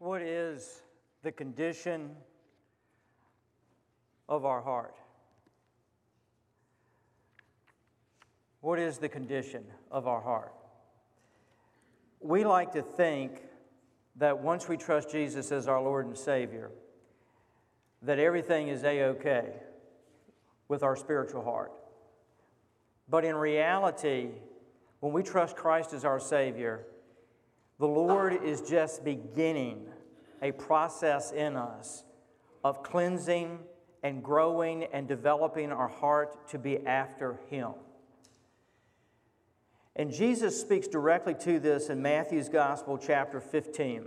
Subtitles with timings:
[0.00, 0.80] What is
[1.22, 2.12] the condition
[4.30, 4.96] of our heart?
[8.62, 10.54] What is the condition of our heart?
[12.18, 13.42] We like to think
[14.16, 16.70] that once we trust Jesus as our Lord and Savior,
[18.00, 19.52] that everything is a okay
[20.66, 21.72] with our spiritual heart.
[23.06, 24.28] But in reality,
[25.00, 26.86] when we trust Christ as our Savior,
[27.78, 29.89] the Lord is just beginning
[30.42, 32.04] a process in us
[32.64, 33.58] of cleansing
[34.02, 37.72] and growing and developing our heart to be after Him.
[39.96, 44.06] And Jesus speaks directly to this in Matthew's Gospel, chapter 15.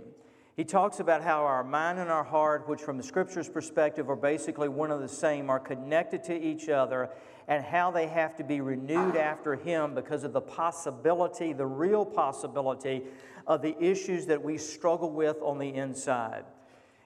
[0.56, 4.16] He talks about how our mind and our heart, which from the Scripture's perspective are
[4.16, 7.10] basically one and the same, are connected to each other
[7.48, 12.04] and how they have to be renewed after Him because of the possibility, the real
[12.04, 13.02] possibility,
[13.48, 16.44] of the issues that we struggle with on the inside.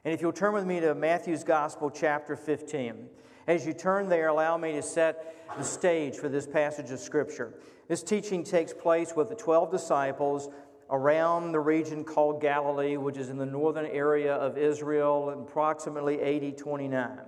[0.04, 3.08] And if you'll turn with me to Matthew's Gospel, chapter 15.
[3.46, 7.54] As you turn there, allow me to set the stage for this passage of Scripture.
[7.88, 10.50] This teaching takes place with the 12 disciples
[10.90, 16.56] around the region called Galilee, which is in the northern area of Israel, approximately AD
[16.56, 17.18] 29.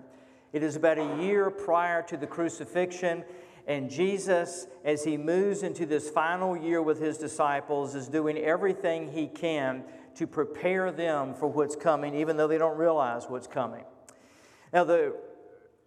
[0.52, 3.24] It is about a year prior to the crucifixion,
[3.66, 9.12] and Jesus, as he moves into this final year with his disciples, is doing everything
[9.12, 9.84] he can
[10.16, 13.84] to prepare them for what's coming, even though they don't realize what's coming.
[14.72, 15.16] Now, the,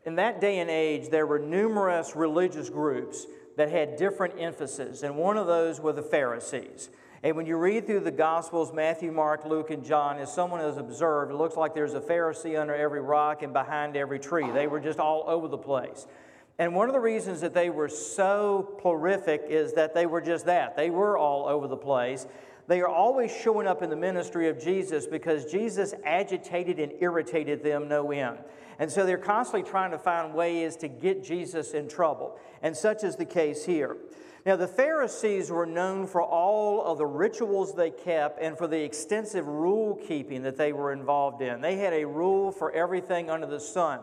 [0.06, 3.26] in that day and age, there were numerous religious groups
[3.58, 6.90] that had different emphases, and one of those were the Pharisees.
[7.24, 10.76] And when you read through the Gospels, Matthew, Mark, Luke, and John, as someone has
[10.76, 14.52] observed, it looks like there's a Pharisee under every rock and behind every tree.
[14.52, 16.06] They were just all over the place.
[16.60, 20.46] And one of the reasons that they were so prolific is that they were just
[20.48, 20.76] that.
[20.76, 22.28] They were all over the place.
[22.68, 27.64] They are always showing up in the ministry of Jesus because Jesus agitated and irritated
[27.64, 28.40] them no end.
[28.80, 32.38] And so they're constantly trying to find ways to get Jesus in trouble.
[32.62, 33.96] And such is the case here.
[34.46, 38.84] Now, the Pharisees were known for all of the rituals they kept and for the
[38.84, 41.62] extensive rule keeping that they were involved in.
[41.62, 44.02] They had a rule for everything under the sun.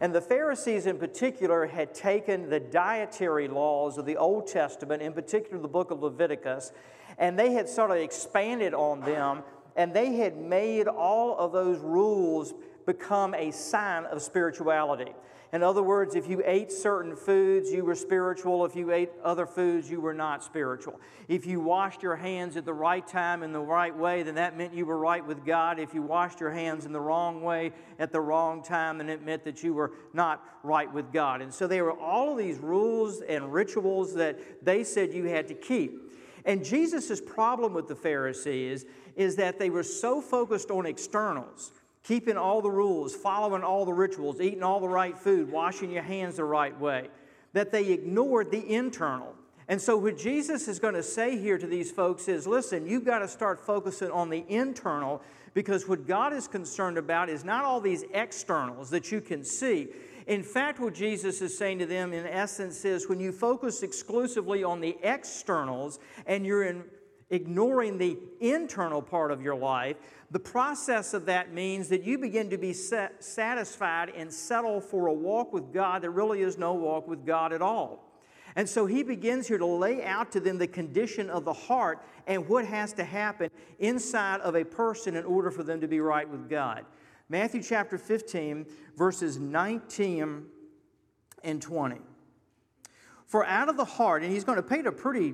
[0.00, 5.12] And the Pharisees, in particular, had taken the dietary laws of the Old Testament, in
[5.12, 6.72] particular the book of Leviticus,
[7.18, 9.42] and they had sort of expanded on them,
[9.74, 12.54] and they had made all of those rules
[12.86, 15.12] become a sign of spirituality.
[15.52, 18.64] In other words, if you ate certain foods, you were spiritual.
[18.64, 20.98] If you ate other foods, you were not spiritual.
[21.28, 24.56] If you washed your hands at the right time in the right way, then that
[24.56, 25.78] meant you were right with God.
[25.78, 29.22] If you washed your hands in the wrong way at the wrong time, then it
[29.22, 31.42] meant that you were not right with God.
[31.42, 35.48] And so there were all of these rules and rituals that they said you had
[35.48, 36.12] to keep.
[36.46, 38.86] And Jesus' problem with the Pharisees
[39.16, 43.92] is that they were so focused on externals keeping all the rules, following all the
[43.92, 47.08] rituals, eating all the right food, washing your hands the right way,
[47.52, 49.34] that they ignored the internal.
[49.68, 53.04] And so, what Jesus is going to say here to these folks is listen, you've
[53.04, 55.22] got to start focusing on the internal
[55.54, 59.88] because what God is concerned about is not all these externals that you can see.
[60.26, 64.62] In fact, what Jesus is saying to them, in essence, is when you focus exclusively
[64.62, 66.84] on the externals and you're in,
[67.32, 69.96] ignoring the internal part of your life,
[70.30, 75.12] the process of that means that you begin to be satisfied and settle for a
[75.12, 78.12] walk with God that really is no walk with God at all.
[78.54, 82.04] And so he begins here to lay out to them the condition of the heart
[82.26, 86.00] and what has to happen inside of a person in order for them to be
[86.00, 86.84] right with God.
[87.30, 90.44] Matthew chapter 15, verses 19
[91.42, 91.96] and 20.
[93.26, 95.32] For out of the heart, and he's going to paint a pretty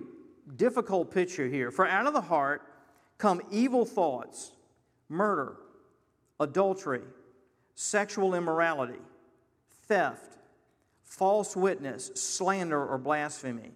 [0.56, 1.70] difficult picture here.
[1.70, 2.62] For out of the heart
[3.18, 4.52] come evil thoughts
[5.08, 5.56] murder,
[6.40, 7.02] adultery,
[7.74, 9.00] sexual immorality,
[9.86, 10.36] theft,
[11.02, 13.72] false witness, slander, or blasphemy.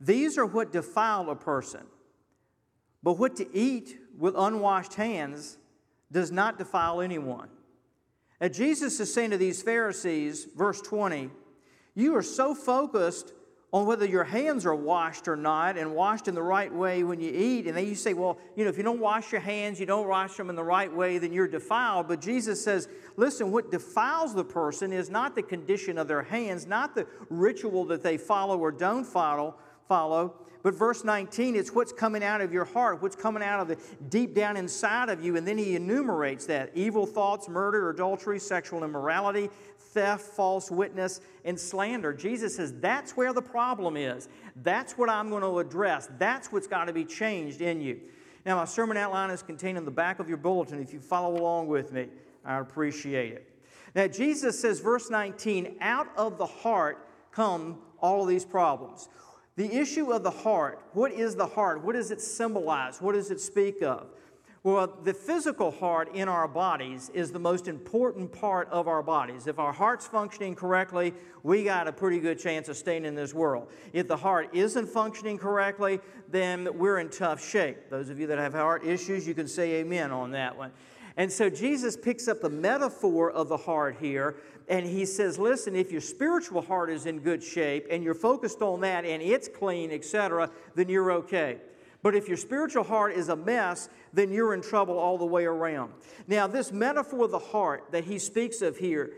[0.00, 1.82] These are what defile a person.
[3.02, 5.58] But what to eat with unwashed hands
[6.10, 7.48] does not defile anyone.
[8.40, 11.30] And Jesus is saying to these Pharisees, verse 20,
[11.94, 13.32] you are so focused
[13.72, 17.20] on whether your hands are washed or not and washed in the right way when
[17.20, 17.66] you eat.
[17.66, 20.06] And then you say, well, you know, if you don't wash your hands, you don't
[20.06, 22.06] wash them in the right way, then you're defiled.
[22.06, 26.66] But Jesus says, listen, what defiles the person is not the condition of their hands,
[26.66, 29.56] not the ritual that they follow or don't follow,
[29.88, 30.34] follow.
[30.62, 33.78] But verse 19, it's what's coming out of your heart, what's coming out of the
[34.08, 35.36] deep down inside of you.
[35.36, 39.48] And then he enumerates that evil thoughts, murder, adultery, sexual immorality,
[39.96, 42.12] theft, false witness, and slander.
[42.12, 44.28] Jesus says that's where the problem is.
[44.62, 46.08] That's what I'm going to address.
[46.18, 47.98] That's what's got to be changed in you.
[48.44, 50.82] Now, my sermon outline is contained in the back of your bulletin.
[50.82, 52.08] If you follow along with me,
[52.44, 53.50] I appreciate it.
[53.94, 59.08] Now, Jesus says, verse 19, out of the heart come all of these problems.
[59.56, 61.82] The issue of the heart, what is the heart?
[61.82, 63.00] What does it symbolize?
[63.00, 64.08] What does it speak of?
[64.66, 69.46] Well, the physical heart in our bodies is the most important part of our bodies.
[69.46, 71.14] If our heart's functioning correctly,
[71.44, 73.68] we got a pretty good chance of staying in this world.
[73.92, 77.90] If the heart isn't functioning correctly, then we're in tough shape.
[77.90, 80.72] Those of you that have heart issues, you can say amen on that one.
[81.16, 84.34] And so Jesus picks up the metaphor of the heart here,
[84.68, 88.62] and he says, Listen, if your spiritual heart is in good shape and you're focused
[88.62, 91.58] on that and it's clean, etc., then you're okay.
[92.06, 95.44] But if your spiritual heart is a mess, then you're in trouble all the way
[95.44, 95.92] around.
[96.28, 99.10] Now, this metaphor of the heart that he speaks of here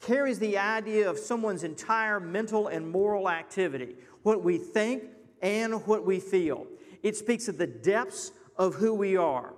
[0.00, 3.94] carries the idea of someone's entire mental and moral activity,
[4.24, 5.04] what we think
[5.40, 6.66] and what we feel.
[7.04, 9.54] It speaks of the depths of who we are.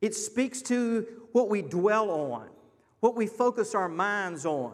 [0.00, 2.48] It speaks to what we dwell on,
[2.98, 4.72] what we focus our minds on,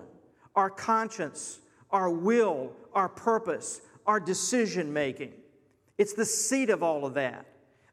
[0.56, 5.34] our conscience, our will, our purpose, our decision making.
[5.98, 7.46] It's the seat of all of that,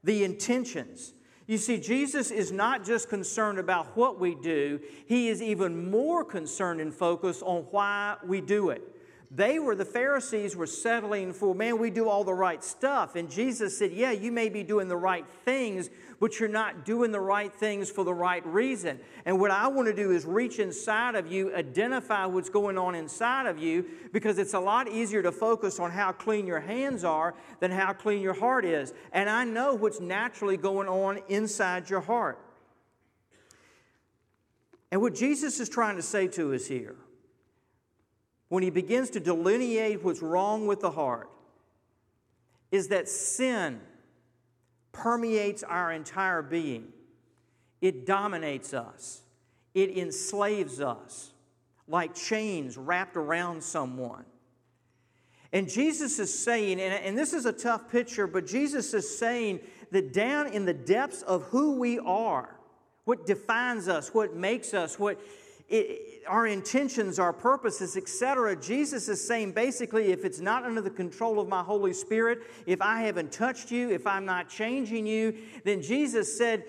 [0.04, 1.14] the intentions.
[1.48, 6.24] You see, Jesus is not just concerned about what we do, He is even more
[6.24, 8.84] concerned and focused on why we do it.
[9.32, 13.16] They were, the Pharisees were settling for, man, we do all the right stuff.
[13.16, 17.12] And Jesus said, yeah, you may be doing the right things, but you're not doing
[17.12, 19.00] the right things for the right reason.
[19.26, 22.96] And what I want to do is reach inside of you, identify what's going on
[22.96, 27.04] inside of you, because it's a lot easier to focus on how clean your hands
[27.04, 28.96] are than how clean your heart is.
[29.12, 32.40] And I know what's naturally going on inside your heart.
[34.92, 36.96] And what Jesus is trying to say to us here
[38.50, 41.30] when he begins to delineate what's wrong with the heart
[42.72, 43.80] is that sin
[44.92, 46.88] permeates our entire being.
[47.82, 49.22] It dominates us,
[49.74, 51.32] it enslaves us
[51.88, 54.26] like chains wrapped around someone.
[55.52, 59.62] And Jesus is saying, and, this is a tough picture, but Jesus is saying
[59.92, 62.56] that down in the depths of who we are,
[63.06, 65.20] what defines us, what makes us, what
[65.70, 68.56] it, our intentions, our purposes, etc.
[68.56, 72.82] Jesus is saying basically, if it's not under the control of my Holy Spirit, if
[72.82, 76.64] I haven't touched you, if I'm not changing you, then Jesus said,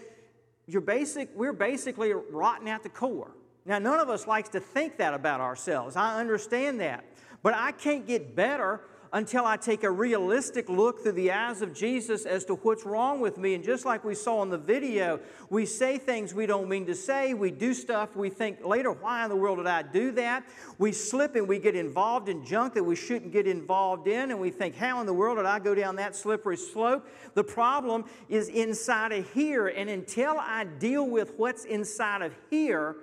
[0.66, 3.32] you're basic, we're basically rotten at the core.
[3.66, 5.96] Now, none of us likes to think that about ourselves.
[5.96, 7.04] I understand that.
[7.42, 8.80] But I can't get better
[9.12, 13.20] until I take a realistic look through the eyes of Jesus as to what's wrong
[13.20, 13.54] with me.
[13.54, 15.18] And just like we saw in the video,
[15.48, 17.34] we say things we don't mean to say.
[17.34, 20.44] We do stuff we think later, why in the world did I do that?
[20.78, 24.30] We slip and we get involved in junk that we shouldn't get involved in.
[24.30, 27.08] And we think, how in the world did I go down that slippery slope?
[27.34, 29.66] The problem is inside of here.
[29.66, 32.96] And until I deal with what's inside of here,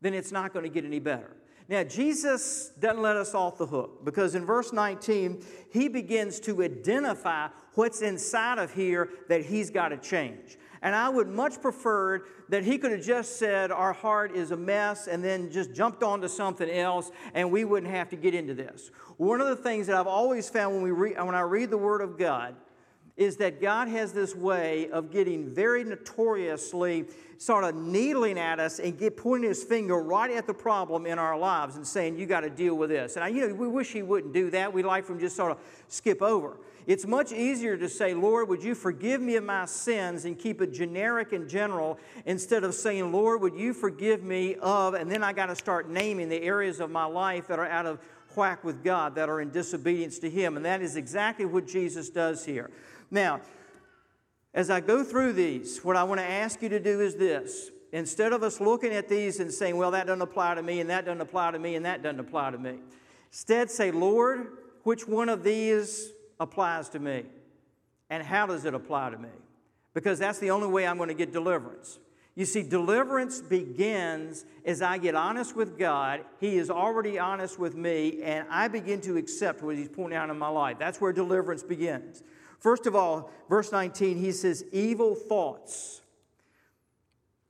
[0.00, 1.36] then it's not going to get any better.
[1.68, 6.62] Now, Jesus doesn't let us off the hook because in verse 19, he begins to
[6.62, 10.58] identify what's inside of here that he's got to change.
[10.82, 14.56] And I would much prefer that he could have just said, Our heart is a
[14.56, 18.54] mess, and then just jumped onto something else, and we wouldn't have to get into
[18.54, 18.92] this.
[19.16, 21.78] One of the things that I've always found when, we re- when I read the
[21.78, 22.54] Word of God
[23.16, 27.06] is that God has this way of getting very notoriously
[27.38, 31.18] sort of needling at us and get pointing his finger right at the problem in
[31.18, 33.16] our lives and saying, You got to deal with this.
[33.16, 34.72] And I, you know, we wish he wouldn't do that.
[34.72, 35.58] We like for him just sort of
[35.88, 36.56] skip over.
[36.86, 40.62] It's much easier to say, Lord, would you forgive me of my sins and keep
[40.62, 45.24] it generic and general instead of saying, Lord, would you forgive me of, and then
[45.24, 47.98] I got to start naming the areas of my life that are out of
[48.36, 50.56] whack with God, that are in disobedience to Him.
[50.56, 52.70] And that is exactly what Jesus does here.
[53.10, 53.40] Now,
[54.54, 57.70] as I go through these, what I want to ask you to do is this.
[57.92, 60.90] Instead of us looking at these and saying, well, that doesn't apply to me, and
[60.90, 62.78] that doesn't apply to me, and that doesn't apply to me,
[63.30, 64.48] instead say, Lord,
[64.82, 66.10] which one of these
[66.40, 67.24] applies to me?
[68.10, 69.28] And how does it apply to me?
[69.94, 71.98] Because that's the only way I'm going to get deliverance.
[72.34, 76.20] You see, deliverance begins as I get honest with God.
[76.38, 80.28] He is already honest with me, and I begin to accept what He's pointing out
[80.28, 80.76] in my life.
[80.78, 82.22] That's where deliverance begins.
[82.58, 86.00] First of all, verse 19, he says, evil thoughts.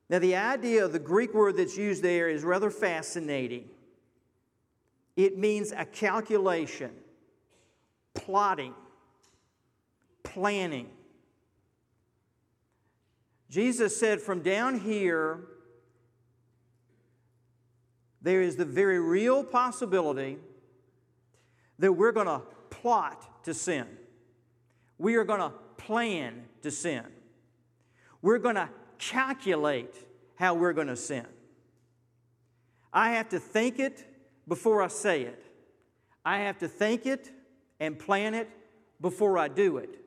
[0.09, 3.69] Now, the idea of the Greek word that's used there is rather fascinating.
[5.17, 6.93] It means a calculation,
[8.15, 8.75] plotting,
[10.23, 10.89] planning.
[13.49, 15.41] Jesus said, From down here,
[18.23, 20.39] there is the very real possibility
[21.79, 23.87] that we're going to plot to sin.
[24.99, 27.05] We are going to plan to sin.
[28.23, 29.95] We're going to calculate
[30.37, 31.27] how we're going to sin.
[32.93, 34.05] I have to think it
[34.49, 35.45] before I say it.
[36.25, 37.31] I have to think it
[37.79, 38.51] and plan it
[39.01, 40.01] before I do it.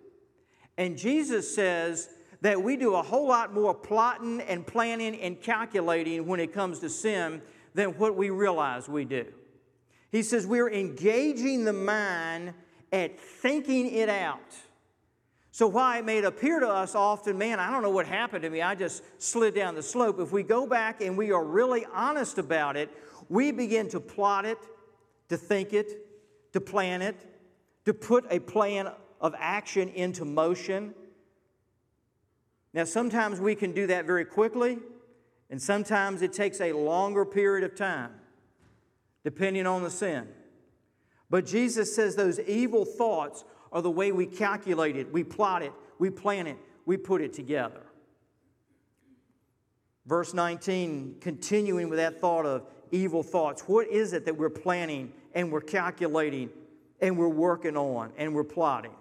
[0.77, 2.09] And Jesus says
[2.41, 6.79] that we do a whole lot more plotting and planning and calculating when it comes
[6.79, 7.41] to sin
[7.73, 9.25] than what we realize we do.
[10.11, 12.53] He says we're engaging the mind
[12.91, 14.55] at thinking it out.
[15.59, 18.49] So, why it may appear to us often, man, I don't know what happened to
[18.49, 20.17] me, I just slid down the slope.
[20.21, 22.89] If we go back and we are really honest about it,
[23.27, 24.57] we begin to plot it,
[25.27, 27.17] to think it, to plan it,
[27.83, 28.89] to put a plan
[29.19, 30.93] of action into motion.
[32.73, 34.77] Now, sometimes we can do that very quickly,
[35.49, 38.11] and sometimes it takes a longer period of time,
[39.25, 40.25] depending on the sin.
[41.29, 45.73] But Jesus says those evil thoughts are the way we calculate it, we plot it,
[45.99, 47.81] we plan it, we put it together.
[50.05, 53.61] Verse 19, continuing with that thought of evil thoughts.
[53.63, 56.49] What is it that we're planning and we're calculating
[56.99, 58.95] and we're working on and we're plotting?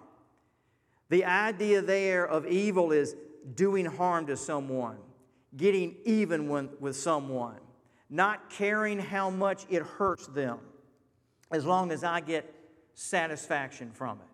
[1.09, 3.15] The idea there of evil is
[3.55, 4.97] doing harm to someone,
[5.57, 6.47] getting even
[6.79, 7.57] with someone,
[8.11, 10.59] not caring how much it hurts them,
[11.49, 12.53] as long as I get
[12.93, 14.28] satisfaction from it.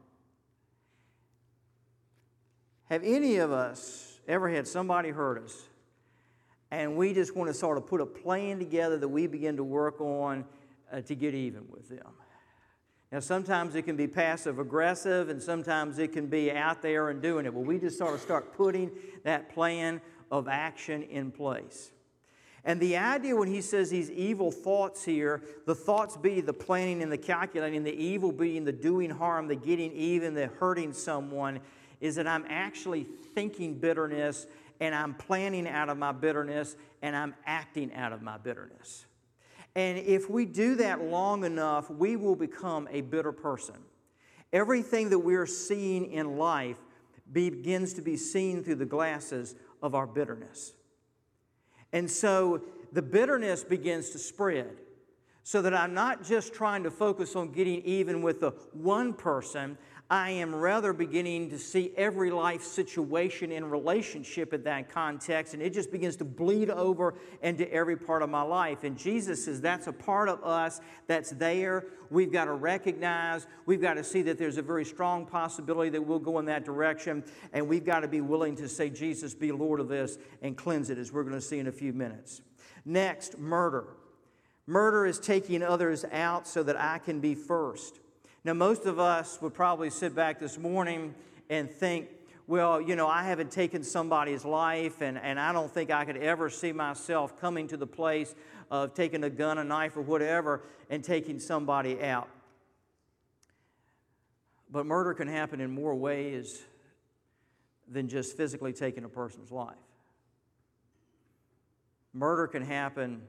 [2.89, 5.63] Have any of us ever had somebody hurt us
[6.71, 9.63] and we just want to sort of put a plan together that we begin to
[9.63, 10.45] work on
[10.91, 12.13] uh, to get even with them?
[13.11, 17.21] Now, sometimes it can be passive aggressive, and sometimes it can be out there and
[17.21, 17.53] doing it.
[17.53, 18.91] Well, we just sort of start putting
[19.23, 20.01] that plan
[20.31, 21.91] of action in place.
[22.65, 27.03] And the idea when he says these evil thoughts here, the thoughts be the planning
[27.03, 31.59] and the calculating, the evil being the doing harm, the getting even, the hurting someone,
[32.01, 34.47] is that I'm actually thinking bitterness
[34.79, 39.05] and I'm planning out of my bitterness and I'm acting out of my bitterness.
[39.75, 43.75] And if we do that long enough, we will become a bitter person.
[44.53, 46.77] Everything that we're seeing in life
[47.31, 50.73] begins to be seen through the glasses of our bitterness.
[51.91, 52.61] And so
[52.93, 54.77] the bitterness begins to spread
[55.45, 59.77] so that I'm not just trying to focus on getting even with the one person,
[60.09, 65.61] I am rather beginning to see every life situation in relationship in that context, and
[65.61, 68.83] it just begins to bleed over into every part of my life.
[68.83, 71.85] And Jesus says that's a part of us that's there.
[72.09, 76.01] We've got to recognize, we've got to see that there's a very strong possibility that
[76.01, 77.23] we'll go in that direction,
[77.53, 80.89] and we've got to be willing to say, Jesus, be Lord of this, and cleanse
[80.89, 82.41] it, as we're going to see in a few minutes.
[82.83, 83.85] Next, murder.
[84.67, 87.99] Murder is taking others out so that I can be first.
[88.43, 91.13] Now, most of us would probably sit back this morning
[91.49, 92.09] and think,
[92.47, 96.17] well, you know, I haven't taken somebody's life, and, and I don't think I could
[96.17, 98.35] ever see myself coming to the place
[98.69, 102.27] of taking a gun, a knife, or whatever, and taking somebody out.
[104.69, 106.63] But murder can happen in more ways
[107.87, 109.75] than just physically taking a person's life.
[112.13, 113.21] Murder can happen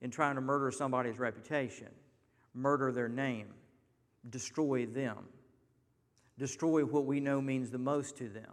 [0.00, 1.88] in trying to murder somebody's reputation,
[2.54, 3.48] murder their name
[4.30, 5.18] destroy them,
[6.38, 8.52] destroy what we know means the most to them.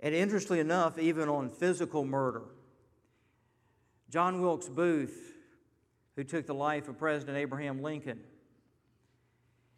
[0.00, 2.42] And interestingly enough, even on physical murder,
[4.10, 5.34] John Wilkes Booth,
[6.16, 8.20] who took the life of President Abraham Lincoln,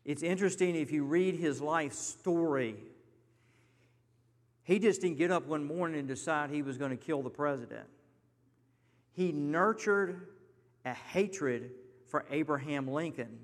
[0.05, 2.77] it's interesting if you read his life story.
[4.63, 7.31] He just didn't get up one morning and decide he was going to kill the
[7.31, 7.87] president.
[9.13, 10.29] He nurtured
[10.85, 11.73] a hatred
[12.09, 13.39] for Abraham Lincoln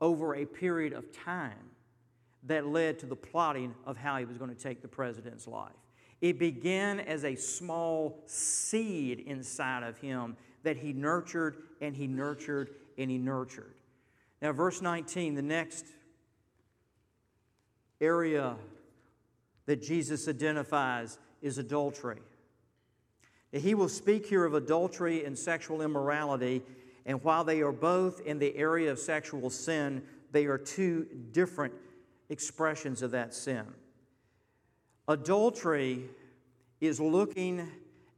[0.00, 1.70] over a period of time
[2.44, 5.72] that led to the plotting of how he was going to take the president's life.
[6.20, 12.70] It began as a small seed inside of him that he nurtured and he nurtured
[12.96, 13.74] and he nurtured.
[14.40, 15.86] Now, verse 19, the next
[18.00, 18.56] area
[19.66, 22.20] that Jesus identifies is adultery.
[23.60, 26.62] He will speak here of adultery and sexual immorality
[27.06, 31.72] and while they are both in the area of sexual sin, they are two different
[32.28, 33.64] expressions of that sin.
[35.06, 36.02] Adultery
[36.80, 37.70] is looking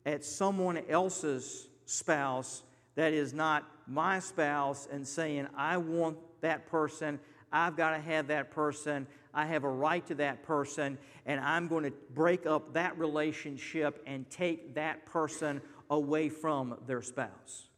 [0.06, 2.62] at someone else's spouse
[2.94, 7.20] that is not my spouse and saying, I want that person,
[7.52, 11.68] I've got to have that person, I have a right to that person, and I'm
[11.68, 17.68] going to break up that relationship and take that person away from their spouse.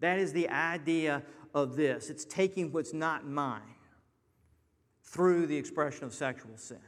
[0.00, 3.62] That is the idea of this it's taking what's not mine,
[5.02, 6.78] through the expression of sexual sin.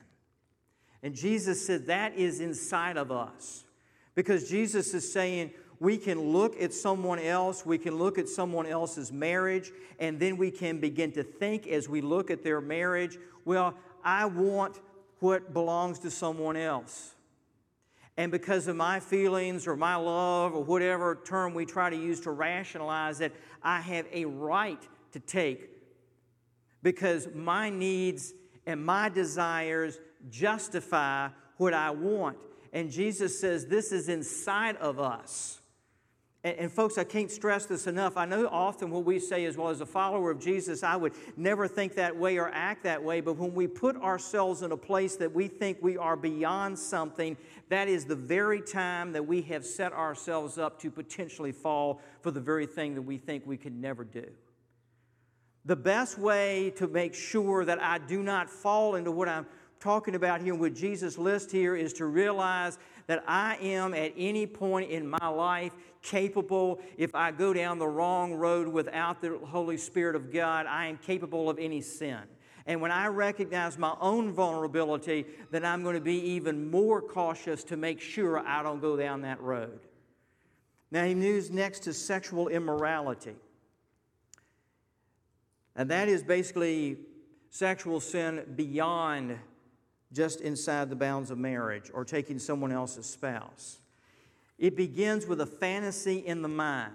[1.02, 3.64] And Jesus said that is inside of us.
[4.14, 5.52] Because Jesus is saying
[5.82, 10.36] we can look at someone else, we can look at someone else's marriage, and then
[10.36, 13.74] we can begin to think as we look at their marriage, well,
[14.04, 14.78] I want
[15.18, 17.16] what belongs to someone else.
[18.16, 22.20] And because of my feelings or my love or whatever term we try to use
[22.20, 25.68] to rationalize it, I have a right to take
[26.84, 28.34] because my needs
[28.66, 29.98] and my desires
[30.30, 32.38] justify what I want.
[32.72, 35.58] And Jesus says this is inside of us.
[36.44, 38.16] And, and, folks, I can't stress this enough.
[38.16, 41.12] I know often what we say is, well, as a follower of Jesus, I would
[41.36, 43.20] never think that way or act that way.
[43.20, 47.36] But when we put ourselves in a place that we think we are beyond something,
[47.68, 52.30] that is the very time that we have set ourselves up to potentially fall for
[52.30, 54.26] the very thing that we think we could never do.
[55.64, 59.46] The best way to make sure that I do not fall into what I'm
[59.78, 64.46] talking about here with Jesus' list here is to realize that I am at any
[64.46, 65.72] point in my life
[66.02, 70.86] capable, if I go down the wrong road without the Holy Spirit of God, I
[70.86, 72.18] am capable of any sin.
[72.66, 77.64] And when I recognize my own vulnerability, then I'm going to be even more cautious
[77.64, 79.80] to make sure I don't go down that road.
[80.90, 83.34] Now, he moves next to sexual immorality.
[85.74, 86.98] And that is basically
[87.48, 89.38] sexual sin beyond
[90.12, 93.81] just inside the bounds of marriage or taking someone else's spouse.
[94.62, 96.92] It begins with a fantasy in the mind,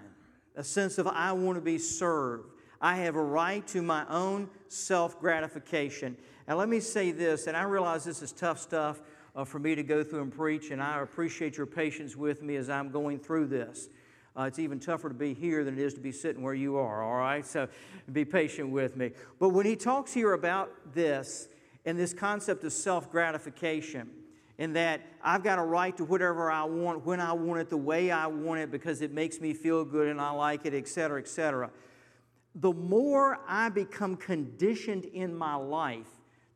[0.55, 2.53] a sense of, I want to be served.
[2.79, 6.15] I have a right to my own self gratification.
[6.47, 9.01] And let me say this, and I realize this is tough stuff
[9.35, 12.55] uh, for me to go through and preach, and I appreciate your patience with me
[12.55, 13.89] as I'm going through this.
[14.37, 16.77] Uh, it's even tougher to be here than it is to be sitting where you
[16.77, 17.45] are, all right?
[17.45, 17.67] So
[18.13, 19.11] be patient with me.
[19.39, 21.49] But when he talks here about this
[21.83, 24.09] and this concept of self gratification,
[24.57, 27.77] in that I've got a right to whatever I want, when I want it, the
[27.77, 30.87] way I want it, because it makes me feel good and I like it, et
[30.87, 31.69] cetera, et cetera.
[32.55, 36.07] The more I become conditioned in my life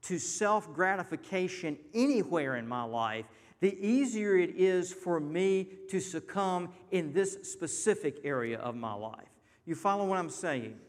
[0.04, 3.26] to self gratification anywhere in my life,
[3.60, 9.28] the easier it is for me to succumb in this specific area of my life.
[9.66, 10.80] You follow what I'm saying?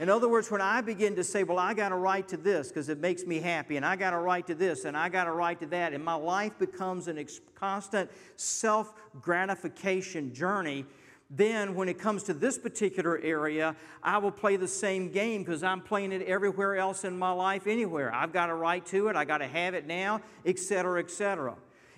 [0.00, 2.68] In other words, when I begin to say, well, I got a right to this
[2.68, 5.26] because it makes me happy, and I got a right to this, and I got
[5.26, 10.84] a right to that, and my life becomes a ex- constant self gratification journey,
[11.30, 15.62] then when it comes to this particular area, I will play the same game because
[15.62, 18.14] I'm playing it everywhere else in my life, anywhere.
[18.14, 21.54] I've got a right to it, I got to have it now, etc., etc.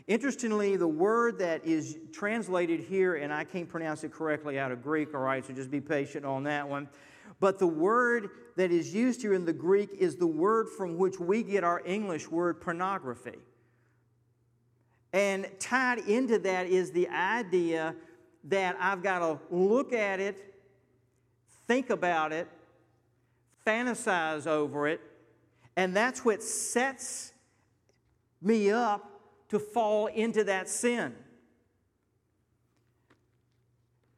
[0.07, 4.83] Interestingly, the word that is translated here, and I can't pronounce it correctly out of
[4.83, 6.89] Greek, all right, so just be patient on that one.
[7.41, 11.19] But the word that is used here in the Greek is the word from which
[11.19, 13.39] we get our English word pornography.
[15.13, 17.97] And tied into that is the idea
[18.45, 20.55] that I've got to look at it,
[21.67, 22.49] think about it,
[23.67, 25.01] fantasize over it,
[25.77, 27.33] and that's what sets
[28.41, 29.11] me up
[29.49, 31.15] to fall into that sin.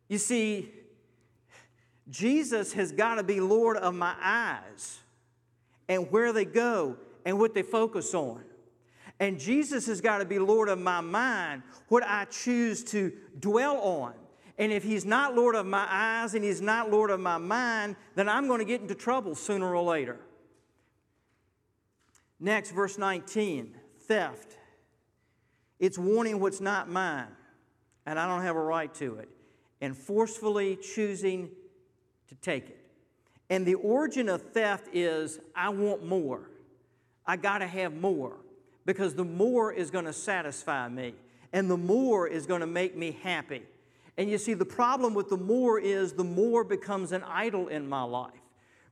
[0.08, 0.70] You see,
[2.10, 4.98] Jesus has got to be Lord of my eyes
[5.88, 8.42] and where they go and what they focus on.
[9.20, 13.76] And Jesus has got to be Lord of my mind, what I choose to dwell
[13.78, 14.14] on.
[14.58, 17.96] And if He's not Lord of my eyes and He's not Lord of my mind,
[18.14, 20.18] then I'm going to get into trouble sooner or later.
[22.40, 24.58] Next, verse 19 theft.
[25.78, 27.28] It's wanting what's not mine,
[28.06, 29.28] and I don't have a right to it,
[29.80, 31.50] and forcefully choosing
[32.32, 32.78] to take it.
[33.50, 36.48] And the origin of theft is I want more.
[37.26, 38.36] I got to have more
[38.86, 41.14] because the more is going to satisfy me
[41.52, 43.62] and the more is going to make me happy.
[44.16, 47.88] And you see, the problem with the more is the more becomes an idol in
[47.88, 48.32] my life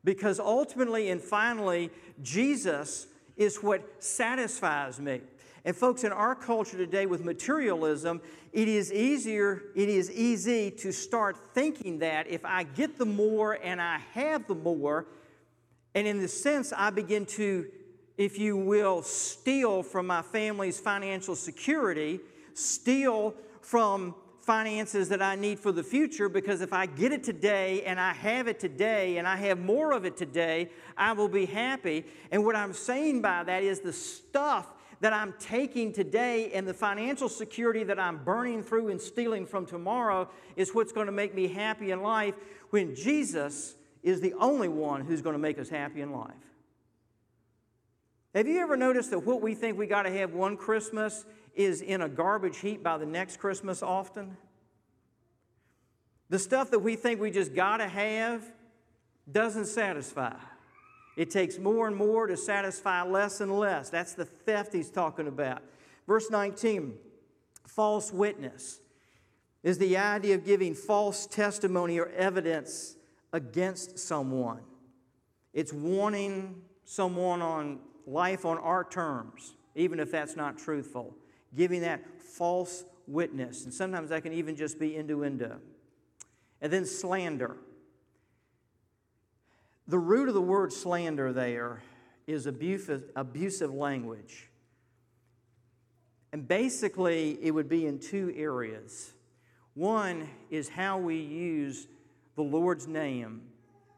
[0.04, 1.90] because ultimately and finally,
[2.22, 5.20] Jesus is what satisfies me.
[5.64, 8.20] And folks, in our culture today with materialism,
[8.52, 13.58] it is easier, it is easy to start thinking that if I get the more
[13.62, 15.06] and I have the more,
[15.94, 17.66] and in the sense I begin to,
[18.16, 22.20] if you will, steal from my family's financial security,
[22.54, 27.84] steal from finances that I need for the future because if I get it today
[27.84, 31.44] and I have it today and I have more of it today, I will be
[31.44, 32.06] happy.
[32.30, 34.66] And what I'm saying by that is the stuff
[35.00, 39.66] that I'm taking today and the financial security that I'm burning through and stealing from
[39.66, 42.34] tomorrow is what's going to make me happy in life
[42.70, 46.34] when Jesus is the only one who's going to make us happy in life.
[48.34, 51.80] Have you ever noticed that what we think we got to have one Christmas is
[51.80, 54.36] in a garbage heap by the next Christmas often?
[56.28, 58.44] The stuff that we think we just got to have
[59.30, 60.36] doesn't satisfy.
[61.16, 63.90] It takes more and more to satisfy less and less.
[63.90, 65.62] That's the theft he's talking about.
[66.06, 66.94] Verse 19
[67.66, 68.80] false witness
[69.62, 72.96] is the idea of giving false testimony or evidence
[73.32, 74.60] against someone.
[75.52, 81.14] It's wanting someone on life on our terms, even if that's not truthful.
[81.54, 83.64] Giving that false witness.
[83.64, 85.58] And sometimes that can even just be innuendo.
[86.60, 87.56] And then slander.
[89.90, 91.82] The root of the word slander there
[92.28, 94.48] is abusive, abusive language.
[96.32, 99.12] And basically, it would be in two areas.
[99.74, 101.88] One is how we use
[102.36, 103.42] the Lord's name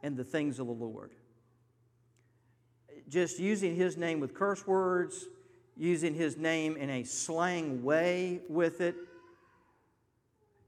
[0.03, 1.11] and the things of the Lord.
[3.07, 5.27] Just using His name with curse words,
[5.77, 8.95] using His name in a slang way with it.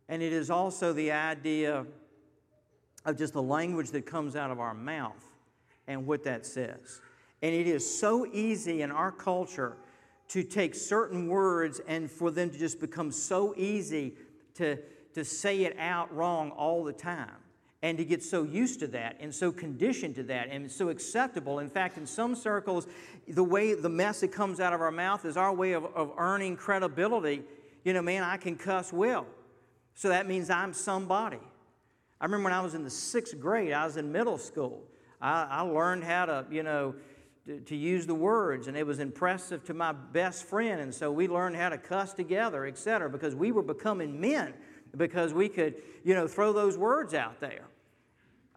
[0.07, 1.87] And it is also the idea
[3.05, 5.25] of just the language that comes out of our mouth
[5.87, 7.01] and what that says.
[7.43, 9.77] And it is so easy in our culture
[10.29, 14.15] to take certain words and for them to just become so easy
[14.55, 14.79] to,
[15.15, 17.37] to say it out wrong all the time
[17.83, 21.59] and to get so used to that and so conditioned to that and so acceptable.
[21.59, 22.87] In fact, in some circles,
[23.29, 26.13] the way the mess that comes out of our mouth is our way of, of
[26.17, 27.43] earning credibility.
[27.85, 29.27] You know, man, I can cuss well.
[29.95, 31.41] So that means I'm somebody.
[32.25, 34.83] I remember when I was in the sixth grade, I was in middle school.
[35.21, 36.95] I, I learned how to, you know,
[37.47, 40.81] to, to, use the words, and it was impressive to my best friend.
[40.81, 44.55] And so we learned how to cuss together, et cetera, because we were becoming men
[44.97, 47.67] because we could, you know, throw those words out there.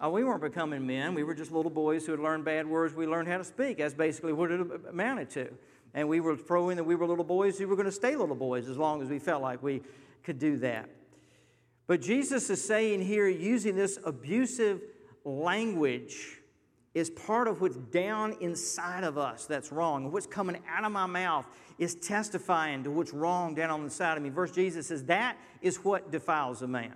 [0.01, 1.13] Uh, we weren't becoming men.
[1.13, 2.95] We were just little boys who had learned bad words.
[2.95, 3.79] We learned how to speak.
[3.79, 5.49] That's basically what it amounted to.
[5.93, 8.33] And we were throwing that we were little boys who were going to stay little
[8.33, 9.81] boys as long as we felt like we
[10.23, 10.87] could do that.
[11.87, 14.81] But Jesus is saying here, using this abusive
[15.23, 16.37] language,
[16.97, 20.11] is part of what's down inside of us that's wrong.
[20.11, 21.45] what's coming out of my mouth
[21.77, 24.29] is testifying to what's wrong down on the side of me.
[24.29, 26.95] Verse Jesus says, That is what defiles a man.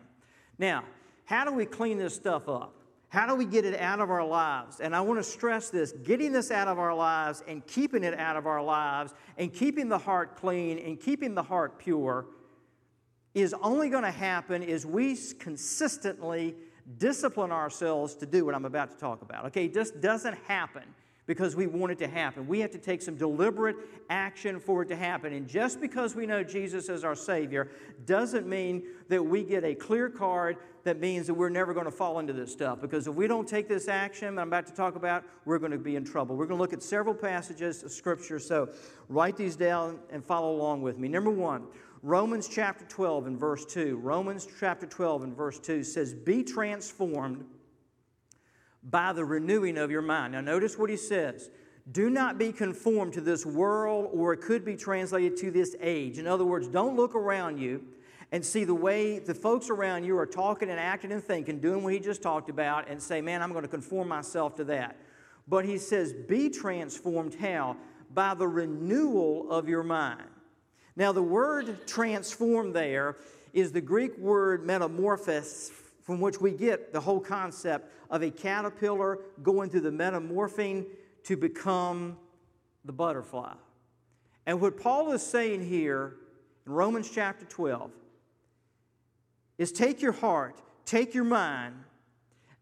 [0.57, 0.83] Now,
[1.25, 2.73] how do we clean this stuff up?
[3.09, 4.79] How do we get it out of our lives?
[4.79, 8.17] And I want to stress this getting this out of our lives and keeping it
[8.17, 12.25] out of our lives and keeping the heart clean and keeping the heart pure
[13.33, 16.55] is only going to happen is we consistently
[16.97, 19.45] discipline ourselves to do what I'm about to talk about.
[19.45, 20.83] Okay, just doesn't happen
[21.27, 22.47] because we want it to happen.
[22.47, 23.77] We have to take some deliberate
[24.09, 25.31] action for it to happen.
[25.31, 27.69] And just because we know Jesus as our Savior
[28.05, 31.91] doesn't mean that we get a clear card that means that we're never going to
[31.91, 32.81] fall into this stuff.
[32.81, 35.77] Because if we don't take this action I'm about to talk about, we're going to
[35.77, 36.35] be in trouble.
[36.35, 38.39] We're going to look at several passages of Scripture.
[38.39, 38.69] So
[39.07, 41.07] write these down and follow along with me.
[41.07, 41.67] Number one,
[42.03, 43.97] Romans chapter 12 and verse 2.
[43.97, 47.45] Romans chapter 12 and verse 2 says, Be transformed
[48.83, 50.33] by the renewing of your mind.
[50.33, 51.51] Now, notice what he says.
[51.91, 56.17] Do not be conformed to this world, or it could be translated to this age.
[56.17, 57.83] In other words, don't look around you
[58.31, 61.83] and see the way the folks around you are talking and acting and thinking, doing
[61.83, 64.95] what he just talked about, and say, man, I'm going to conform myself to that.
[65.47, 67.77] But he says, be transformed how?
[68.13, 70.23] By the renewal of your mind.
[70.95, 73.17] Now, the word transform there
[73.53, 75.71] is the Greek word metamorphosis,
[76.03, 80.85] from which we get the whole concept of a caterpillar going through the metamorphing
[81.23, 82.17] to become
[82.85, 83.53] the butterfly.
[84.45, 86.15] And what Paul is saying here
[86.65, 87.91] in Romans chapter 12
[89.57, 91.75] is take your heart, take your mind,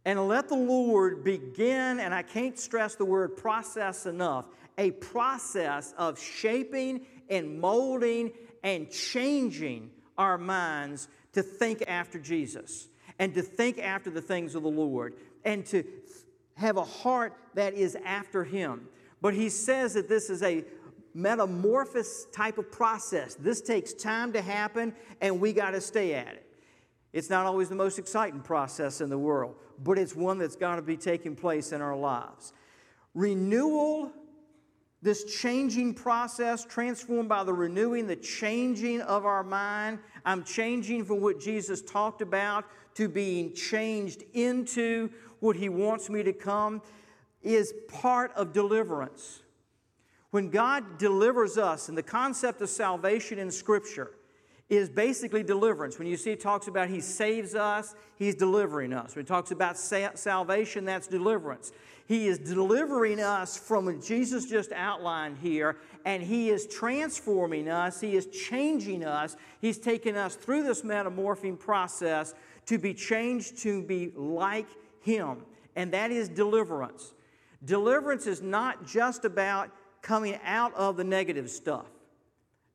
[0.06, 4.46] and let the Lord begin, and I can't stress the word process enough,
[4.78, 8.32] a process of shaping and molding
[8.64, 12.88] and changing our minds to think after Jesus
[13.18, 15.16] and to think after the things of the Lord
[15.46, 15.84] and to
[16.56, 18.88] have a heart that is after Him.
[19.22, 20.64] But he says that this is a
[21.14, 23.36] metamorphosis type of process.
[23.36, 26.46] This takes time to happen, and we got to stay at it.
[27.12, 30.76] It's not always the most exciting process in the world, but it's one that's got
[30.76, 32.54] to be taking place in our lives.
[33.16, 34.12] Renewal
[35.02, 40.00] this changing process, transformed by the renewing, the changing of our mind.
[40.26, 45.10] I'm changing from what Jesus talked about to being changed into
[45.40, 46.82] what He wants me to come,
[47.42, 49.42] is part of deliverance.
[50.32, 54.12] When God delivers us, and the concept of salvation in Scripture
[54.70, 55.98] is basically deliverance.
[55.98, 59.16] When you see it talks about he saves us, he's delivering us.
[59.16, 61.72] When it talks about sa- salvation, that's deliverance.
[62.10, 68.02] He is delivering us from what Jesus just outlined here, and he is transforming us,
[68.02, 72.34] he is changing us, he's taking us through this metamorphing process
[72.66, 74.66] to be changed to be like
[75.02, 75.44] him.
[75.76, 77.14] And that is deliverance.
[77.64, 79.70] Deliverance is not just about
[80.02, 81.86] coming out of the negative stuff.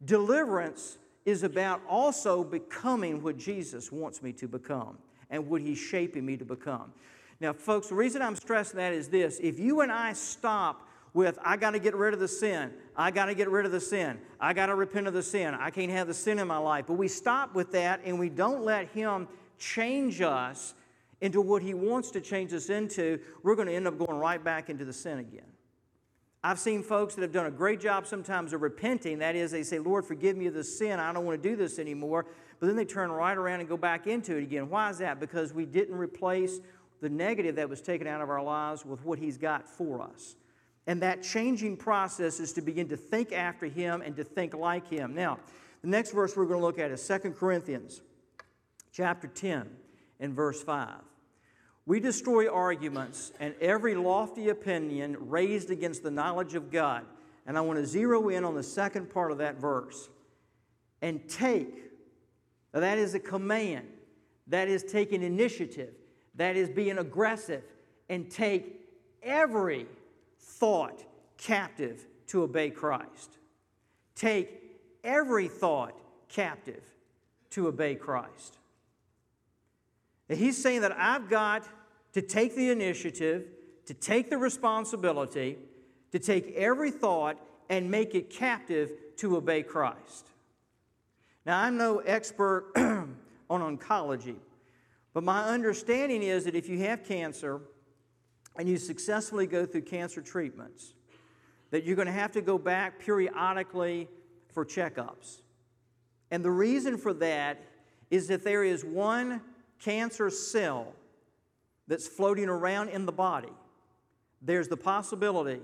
[0.05, 4.97] Deliverance is about also becoming what Jesus wants me to become
[5.29, 6.93] and what He's shaping me to become.
[7.41, 11.39] Now, folks, the reason I'm stressing that is this if you and I stop with,
[11.43, 13.81] I got to get rid of the sin, I got to get rid of the
[13.81, 16.59] sin, I got to repent of the sin, I can't have the sin in my
[16.59, 20.75] life, but we stop with that and we don't let Him change us
[21.21, 24.43] into what He wants to change us into, we're going to end up going right
[24.43, 25.47] back into the sin again.
[26.43, 29.21] I've seen folks that have done a great job sometimes of repenting.
[29.21, 31.01] That is, they say, Lord, forgive me of this sin.
[31.01, 32.27] I don't want to do this anymore.
[32.61, 34.69] But then they turn right around and go back into it again.
[34.69, 35.19] Why is that?
[35.19, 36.61] Because we didn't replace
[37.05, 40.37] the negative that was taken out of our lives with what He's got for us.
[40.87, 44.89] And that changing process is to begin to think after Him and to think like
[44.89, 45.15] Him.
[45.15, 45.39] Now,
[45.83, 48.01] the next verse we're going to look at is 2 Corinthians
[48.91, 49.69] chapter 10
[50.19, 50.95] and verse 5.
[51.85, 57.05] We destroy arguments and every lofty opinion raised against the knowledge of God.
[57.47, 60.09] And I want to zero in on the second part of that verse.
[61.03, 61.91] And take,
[62.73, 63.89] that is a command,
[64.47, 65.93] that is taking initiative,
[66.37, 67.63] that is being aggressive,
[68.09, 68.81] and take
[69.23, 69.87] every
[70.39, 71.05] thought
[71.39, 73.39] captive to obey Christ.
[74.15, 74.61] Take
[75.03, 76.83] every thought captive
[77.51, 78.59] to obey Christ.
[80.29, 81.69] And he's saying that I've got
[82.15, 83.47] to take the initiative,
[83.87, 85.59] to take the responsibility,
[86.13, 87.37] to take every thought
[87.69, 90.29] and make it captive to obey Christ.
[91.45, 93.17] Now, I'm no expert on
[93.51, 94.37] oncology,
[95.15, 97.61] but my understanding is that if you have cancer
[98.57, 100.93] and you successfully go through cancer treatments,
[101.71, 104.09] that you're going to have to go back periodically
[104.53, 105.41] for checkups.
[106.31, 107.63] And the reason for that
[108.11, 109.41] is that there is one
[109.81, 110.93] cancer cell
[111.87, 113.53] that's floating around in the body,
[114.43, 115.61] there's the possibility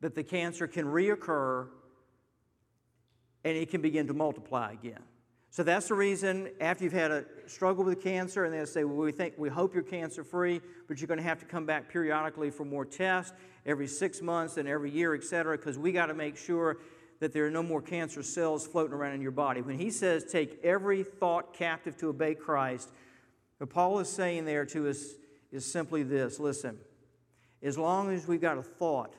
[0.00, 1.66] that the cancer can reoccur
[3.44, 5.02] and it can begin to multiply again.
[5.56, 8.98] So that's the reason after you've had a struggle with cancer, and they say, well,
[8.98, 11.88] we think we hope you're cancer free, but you're going to have to come back
[11.88, 13.32] periodically for more tests
[13.64, 16.76] every six months and every year, et cetera, because we got to make sure
[17.20, 19.62] that there are no more cancer cells floating around in your body.
[19.62, 22.90] When he says take every thought captive to obey Christ,
[23.56, 25.06] what Paul is saying there to us
[25.52, 26.76] is simply this listen,
[27.62, 29.14] as long as we've got a thought,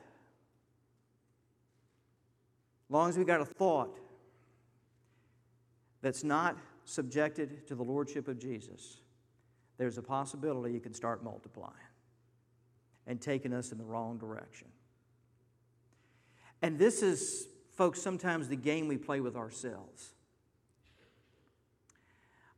[2.88, 3.98] as long as we've got a thought
[6.02, 9.02] that's not subjected to the Lordship of Jesus,
[9.78, 11.74] there's a possibility you can start multiplying
[13.06, 14.68] and taking us in the wrong direction.
[16.62, 20.14] And this is, folks, sometimes the game we play with ourselves.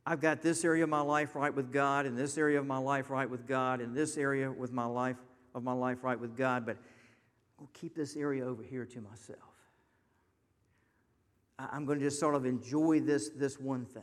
[0.06, 2.78] I've got this area of my life right with God, and this area of my
[2.78, 5.16] life right with God, and this area with my life
[5.54, 6.76] of my life right with God, but
[7.60, 9.38] I'll keep this area over here to myself.
[11.72, 14.02] I'm going to just sort of enjoy this, this one thing.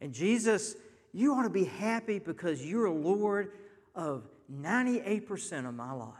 [0.00, 0.76] And Jesus,
[1.12, 3.52] you ought to be happy because you're Lord
[3.94, 6.12] of 98% of my life.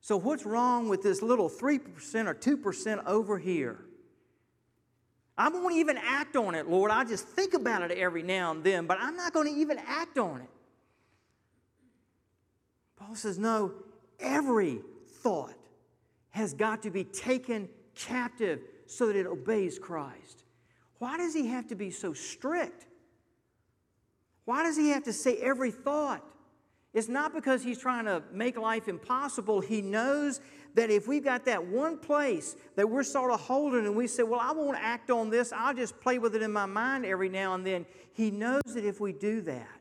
[0.00, 1.80] So, what's wrong with this little 3%
[2.26, 3.80] or 2% over here?
[5.36, 6.90] I won't even act on it, Lord.
[6.90, 9.78] I just think about it every now and then, but I'm not going to even
[9.78, 10.48] act on it.
[12.96, 13.72] Paul says, no,
[14.18, 14.80] every
[15.22, 15.54] thought
[16.36, 20.44] has got to be taken captive so that it obeys Christ.
[20.98, 22.86] Why does he have to be so strict?
[24.44, 26.22] Why does he have to say every thought?
[26.92, 29.60] It's not because he's trying to make life impossible.
[29.62, 30.40] He knows
[30.74, 34.22] that if we've got that one place that we're sort of holding and we say,
[34.22, 37.30] Well, I won't act on this, I'll just play with it in my mind every
[37.30, 39.80] now and then, he knows that if we do that,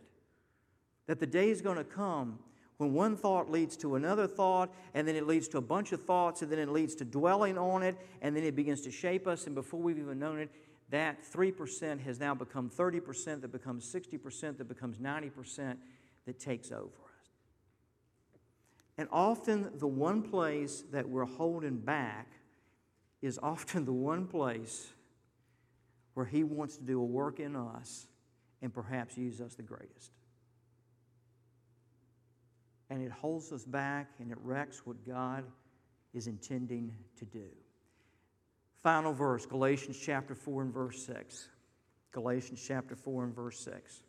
[1.07, 2.39] that the day is going to come
[2.77, 6.03] when one thought leads to another thought, and then it leads to a bunch of
[6.03, 9.27] thoughts, and then it leads to dwelling on it, and then it begins to shape
[9.27, 10.49] us, and before we've even known it,
[10.89, 15.77] that 3% has now become 30%, that becomes 60%, that becomes 90%,
[16.25, 16.85] that takes over.
[16.85, 17.29] Us.
[18.97, 22.27] And often, the one place that we're holding back
[23.21, 24.87] is often the one place
[26.13, 28.07] where He wants to do a work in us
[28.61, 30.11] and perhaps use us the greatest.
[32.89, 35.43] And it holds us back and it wrecks what God
[36.13, 37.47] is intending to do.
[38.83, 41.49] Final verse, Galatians chapter 4 and verse 6.
[42.11, 44.01] Galatians chapter 4 and verse 6.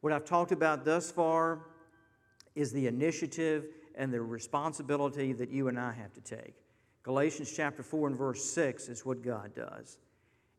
[0.00, 1.66] What I've talked about thus far
[2.54, 3.66] is the initiative
[3.96, 6.54] and the responsibility that you and I have to take.
[7.02, 9.98] Galatians chapter 4 and verse 6 is what God does.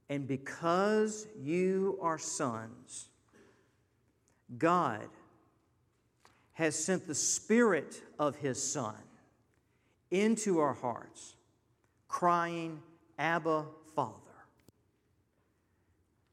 [0.10, 3.10] And because you are sons,
[4.58, 5.08] God
[6.58, 8.96] has sent the Spirit of His Son
[10.10, 11.36] into our hearts,
[12.08, 12.82] crying,
[13.20, 13.66] Abba,
[13.96, 14.16] Father.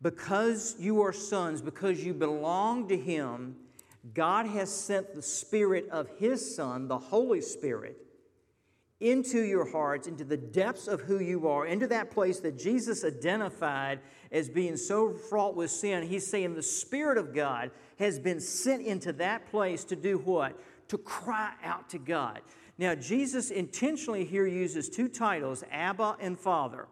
[0.01, 3.57] Because you are sons, because you belong to Him,
[4.15, 8.04] God has sent the Spirit of His Son, the Holy Spirit,
[9.01, 13.05] into your hearts, into the depths of who you are, into that place that Jesus
[13.05, 16.07] identified as being so fraught with sin.
[16.07, 20.59] He's saying the Spirit of God has been sent into that place to do what?
[20.89, 22.41] To cry out to God.
[22.79, 26.89] Now, Jesus intentionally here uses two titles, Abba and Father.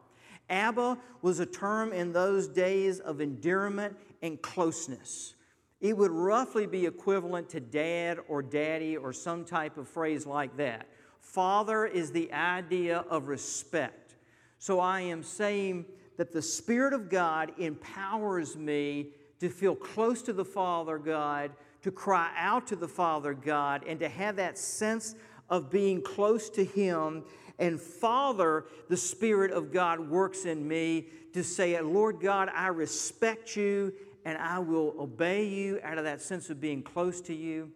[0.49, 5.35] Abba was a term in those days of endearment and closeness.
[5.81, 10.57] It would roughly be equivalent to dad or daddy or some type of phrase like
[10.59, 10.87] that.
[11.23, 14.17] Father is the idea of respect.
[14.59, 15.87] So I am saying
[16.19, 19.09] that the Spirit of God empowers me
[19.41, 23.99] to feel close to the Father God, to cry out to the Father God, and
[24.01, 25.15] to have that sense
[25.49, 27.25] of being close to Him.
[27.59, 33.57] And Father, the Spirit of God works in me to say, Lord God, I respect
[33.57, 37.73] you and I will obey you out of that sense of being close to you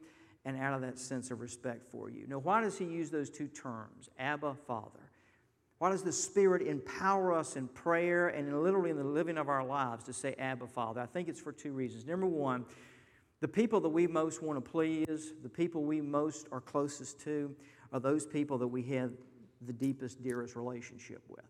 [0.46, 2.24] and out of that sense of respect for you.
[2.28, 5.10] Now, why does he use those two terms, Abba, Father?
[5.78, 9.64] Why does the Spirit empower us in prayer and literally in the living of our
[9.64, 11.00] lives to say, Abba, Father?
[11.00, 12.06] I think it's for two reasons.
[12.06, 12.64] Number one,
[13.40, 17.54] the people that we most want to please, the people we most are closest to,
[17.92, 19.10] are those people that we have
[19.66, 21.44] the deepest, dearest relationship with.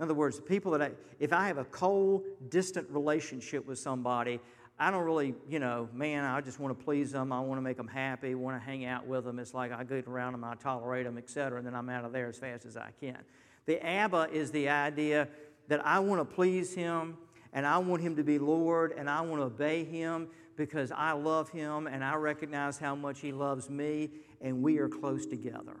[0.00, 0.90] In other words, the people that I,
[1.20, 4.40] if I have a cold, distant relationship with somebody,
[4.80, 7.32] I don't really, you know, man, I just want to please them.
[7.34, 9.38] I want to make them happy, want to hang out with them.
[9.38, 12.12] It's like I get around them, I tolerate them, etc., and then I'm out of
[12.12, 13.18] there as fast as I can.
[13.66, 15.28] The Abba is the idea
[15.68, 17.18] that I want to please Him
[17.52, 21.12] and I want Him to be Lord and I want to obey Him because I
[21.12, 24.08] love Him and I recognize how much He loves me
[24.40, 25.76] and we are close together.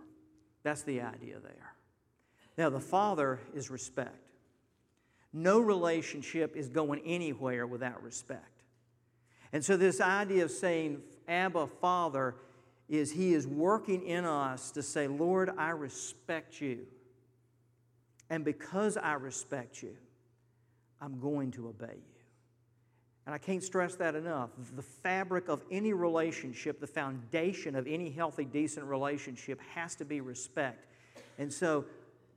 [0.62, 1.74] That's the idea there.
[2.58, 4.28] Now, the Father is respect.
[5.32, 8.49] No relationship is going anywhere without respect.
[9.52, 12.36] And so, this idea of saying, Abba, Father,
[12.88, 16.86] is He is working in us to say, Lord, I respect you.
[18.28, 19.96] And because I respect you,
[21.00, 22.10] I'm going to obey you.
[23.26, 24.50] And I can't stress that enough.
[24.74, 30.20] The fabric of any relationship, the foundation of any healthy, decent relationship has to be
[30.20, 30.86] respect.
[31.38, 31.84] And so,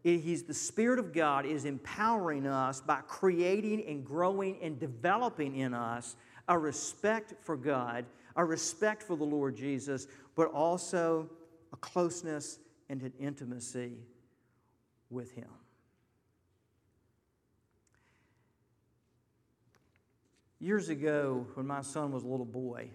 [0.04, 5.73] he's the Spirit of God is empowering us by creating and growing and developing in
[5.73, 6.15] us
[6.47, 11.29] a respect for God, a respect for the Lord Jesus, but also
[11.71, 13.93] a closeness and an intimacy
[15.10, 15.49] with Him.
[20.60, 22.89] Years ago, when my son was a little boy,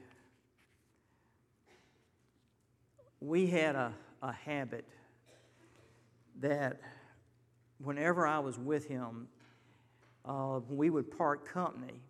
[3.20, 4.86] we had a, a habit
[6.40, 6.80] that
[7.78, 9.28] whenever I was with him,
[10.24, 12.00] uh, we would part company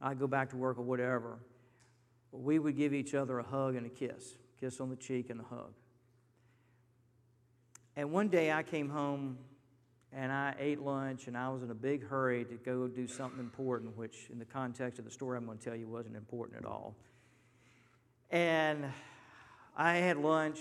[0.00, 1.38] I'd go back to work or whatever,
[2.32, 5.40] we would give each other a hug and a kiss, kiss on the cheek and
[5.40, 5.72] a hug.
[7.96, 9.38] And one day I came home
[10.12, 13.40] and I ate lunch and I was in a big hurry to go do something
[13.40, 16.58] important, which in the context of the story I'm going to tell you wasn't important
[16.58, 16.96] at all.
[18.30, 18.86] And
[19.76, 20.60] I had lunch,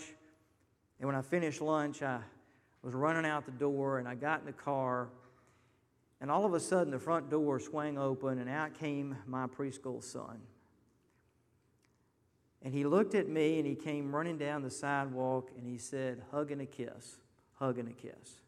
[1.00, 2.20] and when I finished lunch, I
[2.82, 5.10] was running out the door and I got in the car
[6.22, 10.04] and all of a sudden, the front door swung open, and out came my preschool
[10.04, 10.42] son.
[12.62, 16.22] And he looked at me and he came running down the sidewalk and he said,
[16.32, 17.18] Hug and a kiss,
[17.54, 18.42] hug and a kiss.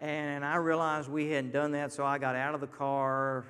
[0.00, 3.46] And I realized we hadn't done that, so I got out of the car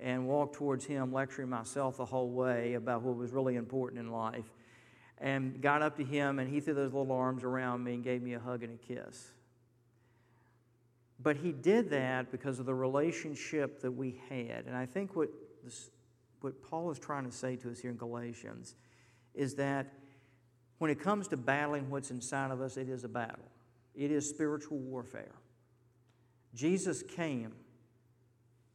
[0.00, 4.10] and walked towards him, lecturing myself the whole way about what was really important in
[4.10, 4.44] life.
[5.18, 8.22] And got up to him, and he threw those little arms around me and gave
[8.22, 9.32] me a hug and a kiss.
[11.20, 14.66] But he did that because of the relationship that we had.
[14.66, 15.30] And I think what,
[15.64, 15.90] this,
[16.40, 18.76] what Paul is trying to say to us here in Galatians
[19.34, 19.92] is that
[20.78, 23.50] when it comes to battling what's inside of us, it is a battle,
[23.94, 25.34] it is spiritual warfare.
[26.54, 27.52] Jesus came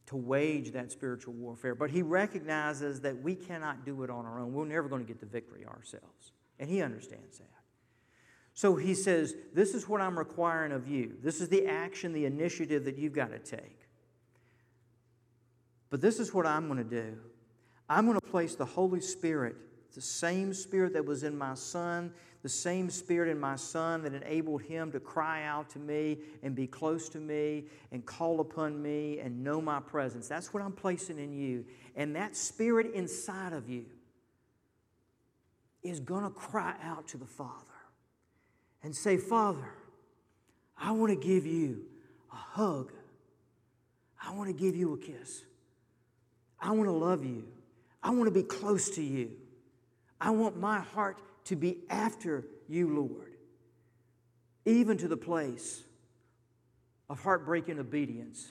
[0.06, 4.38] to wage that spiritual warfare, but he recognizes that we cannot do it on our
[4.38, 4.52] own.
[4.52, 6.32] We're never going to get the victory ourselves.
[6.58, 7.63] And he understands that.
[8.54, 11.16] So he says, This is what I'm requiring of you.
[11.22, 13.80] This is the action, the initiative that you've got to take.
[15.90, 17.18] But this is what I'm going to do
[17.88, 19.56] I'm going to place the Holy Spirit,
[19.92, 24.14] the same Spirit that was in my Son, the same Spirit in my Son that
[24.14, 28.80] enabled him to cry out to me and be close to me and call upon
[28.80, 30.28] me and know my presence.
[30.28, 31.64] That's what I'm placing in you.
[31.96, 33.86] And that Spirit inside of you
[35.82, 37.73] is going to cry out to the Father
[38.84, 39.72] and say, Father,
[40.78, 41.86] I want to give you
[42.30, 42.92] a hug.
[44.22, 45.42] I want to give you a kiss.
[46.60, 47.48] I want to love you.
[48.02, 49.30] I want to be close to you.
[50.20, 53.32] I want my heart to be after you, Lord,
[54.66, 55.82] even to the place
[57.08, 58.48] of heartbreaking obedience,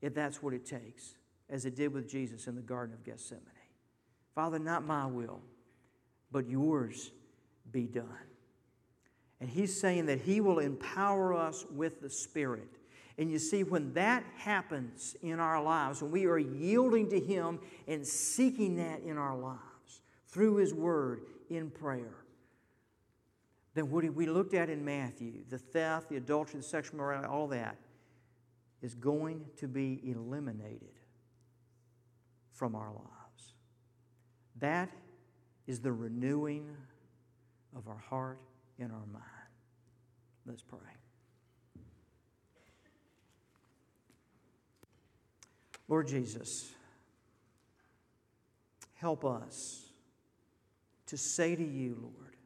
[0.00, 1.14] if that's what it takes,
[1.50, 3.42] as it did with Jesus in the Garden of Gethsemane.
[4.34, 5.40] Father, not my will,
[6.30, 7.10] but yours
[7.70, 8.06] be done.
[9.42, 12.78] And he's saying that he will empower us with the Spirit.
[13.18, 17.58] And you see, when that happens in our lives, when we are yielding to him
[17.88, 22.14] and seeking that in our lives through his word in prayer,
[23.74, 27.48] then what we looked at in Matthew, the theft, the adultery, the sexual morality, all
[27.48, 27.76] that,
[28.80, 31.00] is going to be eliminated
[32.52, 33.54] from our lives.
[34.60, 34.88] That
[35.66, 36.76] is the renewing
[37.74, 38.38] of our heart
[38.82, 39.24] and our mind.
[40.46, 40.78] Let's pray.
[45.88, 46.72] Lord Jesus,
[48.94, 49.86] help us
[51.06, 52.36] to say to you, Lord,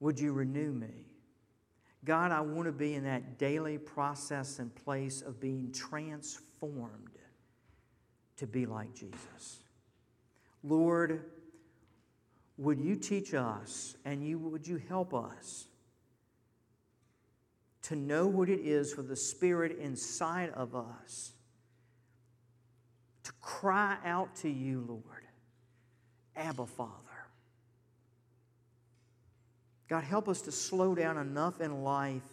[0.00, 1.06] would you renew me?
[2.04, 7.18] God, I want to be in that daily process and place of being transformed
[8.38, 9.62] to be like Jesus.
[10.64, 11.24] Lord,
[12.60, 15.64] would you teach us and you, would you help us
[17.80, 21.32] to know what it is for the Spirit inside of us
[23.24, 25.24] to cry out to you, Lord,
[26.36, 26.92] Abba, Father.
[29.88, 32.28] God, help us to slow down enough in life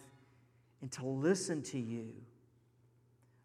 [0.82, 2.12] and to listen to you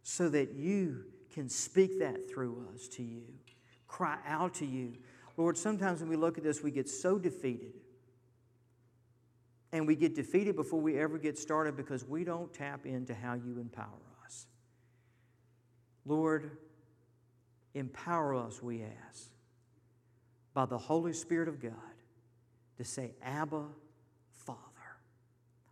[0.04, 3.24] so that you can speak that through us to you,
[3.88, 4.94] cry out to you.
[5.36, 7.74] Lord, sometimes when we look at this, we get so defeated.
[9.72, 13.34] And we get defeated before we ever get started because we don't tap into how
[13.34, 13.88] you empower
[14.24, 14.46] us.
[16.06, 16.52] Lord,
[17.74, 19.30] empower us, we ask,
[20.54, 21.74] by the Holy Spirit of God
[22.78, 23.64] to say, Abba,
[24.46, 24.60] Father.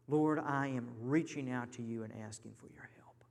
[0.08, 3.24] Lord, I am reaching out to you and asking for your help,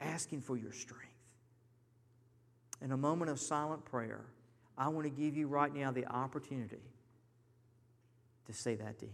[0.00, 1.06] asking for your strength.
[2.82, 4.24] In a moment of silent prayer,
[4.80, 6.80] I want to give you right now the opportunity
[8.46, 9.12] to say that to Him.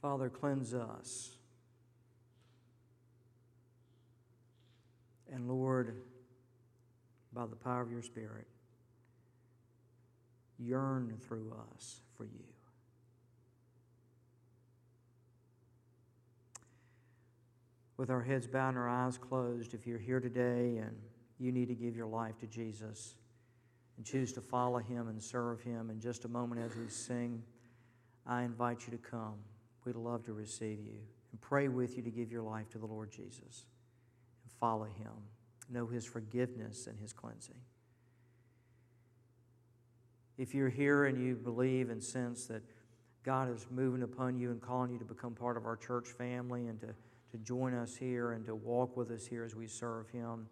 [0.00, 1.32] Father, cleanse us.
[5.32, 5.96] And Lord,
[7.32, 8.46] by the power of your Spirit,
[10.60, 12.55] yearn through us for you.
[17.96, 20.96] With our heads bowed and our eyes closed, if you're here today and
[21.38, 23.14] you need to give your life to Jesus
[23.96, 27.42] and choose to follow him and serve him, in just a moment as we sing,
[28.26, 29.36] I invite you to come.
[29.84, 30.98] We'd love to receive you
[31.32, 33.64] and pray with you to give your life to the Lord Jesus
[34.42, 35.12] and follow him.
[35.70, 37.60] Know his forgiveness and his cleansing.
[40.38, 42.62] If you're here and you believe and sense that
[43.22, 46.66] God is moving upon you and calling you to become part of our church family
[46.66, 46.88] and to,
[47.36, 50.48] to join us here and to walk with us here as we serve Him,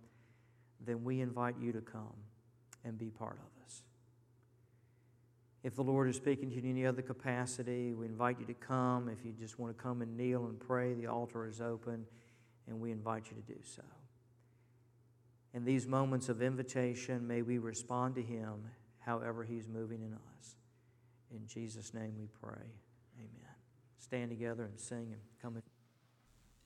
[0.84, 2.14] then we invite you to come
[2.84, 3.82] and be part of us.
[5.62, 8.54] If the Lord is speaking to you in any other capacity, we invite you to
[8.54, 9.08] come.
[9.08, 12.04] If you just want to come and kneel and pray, the altar is open,
[12.66, 13.82] and we invite you to do so.
[15.54, 18.64] In these moments of invitation, may we respond to Him
[18.98, 20.56] however He's moving in us.
[21.30, 22.66] In Jesus' name we pray.
[23.16, 23.54] Amen.
[23.98, 25.62] Stand together and sing and come.